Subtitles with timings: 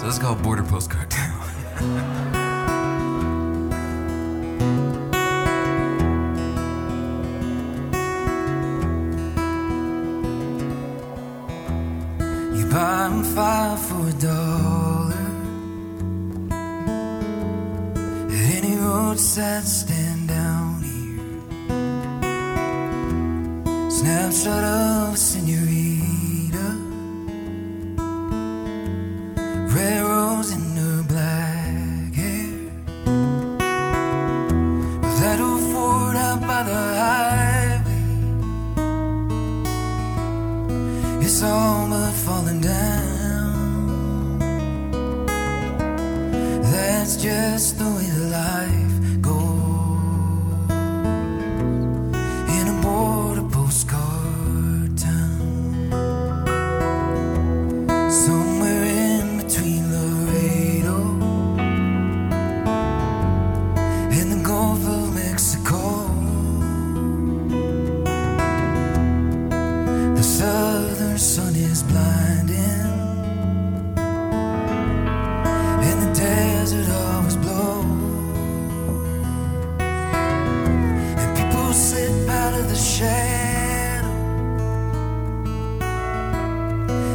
[0.00, 0.62] So this is called Border.
[12.56, 15.26] You buy 'em five for a dollar.
[18.16, 21.20] at Any roadside stand down here.
[23.90, 25.59] Snapshot of a senorita.
[42.30, 44.38] Falling down.
[46.72, 48.96] That's just the way the life
[49.28, 50.70] goes
[52.56, 55.70] in a border postcard town.
[58.24, 60.98] Somewhere in between Laredo
[64.18, 65.82] and the Gulf of Mexico.
[70.18, 71.49] The southern sun
[71.82, 72.56] blinding,
[75.88, 77.86] and the desert always blows.
[81.20, 84.08] And people slip out of the shadow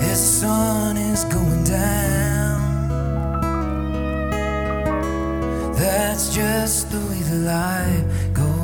[0.00, 2.58] as the sun is going down.
[5.74, 8.57] That's just the way the life goes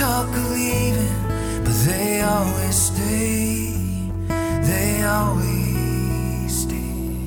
[0.00, 3.74] talk of leaving, but they always stay.
[4.70, 7.26] They always stay.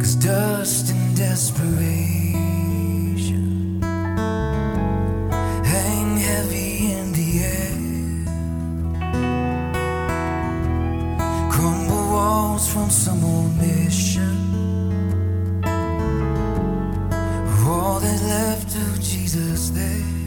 [0.00, 1.86] Cause dust and desperation
[5.72, 7.78] hang heavy in the air.
[11.52, 14.36] Crumble walls from some old mission.
[17.68, 20.19] All that left of Jesus there.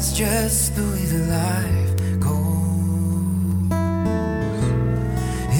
[0.00, 3.70] That's just the way the life goes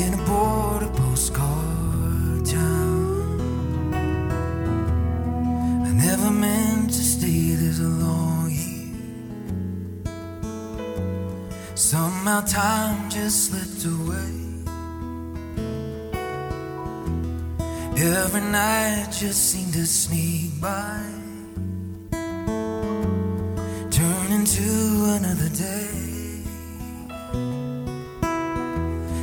[0.00, 3.92] in a border postcard town.
[5.84, 8.96] I never meant to stay this long here.
[11.74, 14.36] Somehow time just slipped away.
[18.02, 21.19] Every night just seemed to sneak by.
[24.60, 26.42] Into another day.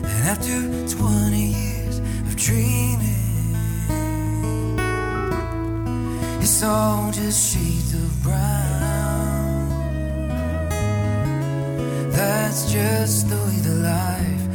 [0.09, 0.57] And after
[0.97, 3.55] 20 years of dreaming,
[6.41, 9.69] it's all just sheets of brown.
[12.11, 14.46] That's just the way the life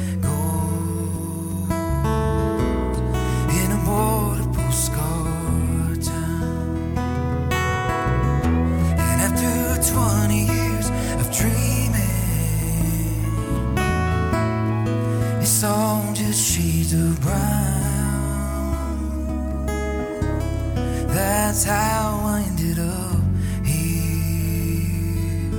[16.29, 17.67] is she's brown.
[21.09, 23.21] That's how I ended up
[23.65, 25.53] here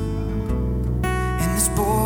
[1.44, 2.03] in this boy.